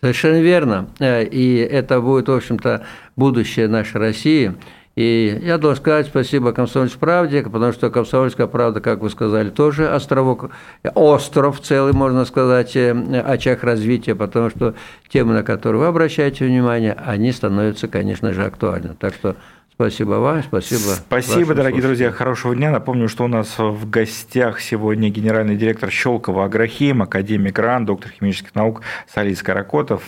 Совершенно 0.00 0.40
верно. 0.40 0.88
Э, 0.98 1.24
и 1.24 1.56
это 1.56 2.00
будет, 2.00 2.28
в 2.28 2.32
общем-то, 2.32 2.84
будущее 3.16 3.68
нашей 3.68 3.98
России. 3.98 4.54
И 4.96 5.40
я 5.42 5.56
должен 5.56 5.80
сказать 5.80 6.06
спасибо 6.06 6.52
«Комсомольской 6.52 6.98
правде», 6.98 7.42
потому 7.42 7.72
что 7.72 7.90
«Комсомольская 7.90 8.46
правда», 8.46 8.80
как 8.80 9.00
вы 9.00 9.10
сказали, 9.10 9.48
тоже 9.50 9.88
островок, 9.88 10.50
остров 10.94 11.60
целый, 11.60 11.92
можно 11.92 12.24
сказать, 12.24 12.74
э, 12.76 12.90
очаг 13.20 13.62
развития, 13.62 14.14
потому 14.14 14.50
что 14.50 14.74
темы, 15.08 15.34
на 15.34 15.42
которые 15.42 15.80
вы 15.80 15.86
обращаете 15.86 16.44
внимание, 16.44 16.92
они 16.92 17.30
становятся, 17.32 17.88
конечно 17.88 18.32
же, 18.32 18.44
актуальны. 18.44 18.96
Так 18.98 19.14
что 19.14 19.36
Спасибо 19.80 20.16
вам, 20.16 20.42
спасибо. 20.42 20.90
Спасибо, 21.06 21.54
дорогие 21.54 21.80
друзья, 21.80 22.10
хорошего 22.10 22.54
дня. 22.54 22.70
Напомню, 22.70 23.08
что 23.08 23.24
у 23.24 23.28
нас 23.28 23.56
в 23.56 23.88
гостях 23.88 24.60
сегодня 24.60 25.08
генеральный 25.08 25.56
директор 25.56 25.90
Щелкова 25.90 26.44
Агрохим, 26.44 27.00
академик 27.00 27.58
РАН, 27.58 27.86
доктор 27.86 28.12
химических 28.12 28.54
наук 28.54 28.82
Салий 29.10 29.34
Скорокотов. 29.34 30.02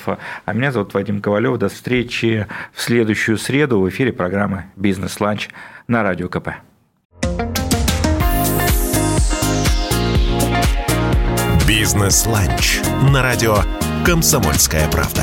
А 0.44 0.52
меня 0.52 0.72
зовут 0.72 0.92
Вадим 0.92 1.22
Ковалев. 1.22 1.56
До 1.56 1.70
встречи 1.70 2.46
в 2.74 2.82
следующую 2.82 3.38
среду 3.38 3.80
в 3.80 3.88
эфире 3.88 4.12
программы 4.12 4.64
«Бизнес-ланч» 4.76 5.48
на 5.88 6.02
Радио 6.02 6.28
КП. 6.28 6.50
«Бизнес-ланч» 11.66 12.82
на 13.11 13.22
радио 13.22 13.56
«Комсомольская 14.04 14.87
правда». 14.90 15.22